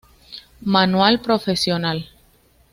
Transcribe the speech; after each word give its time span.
Manual 0.61 1.19
profesional. 1.21 2.03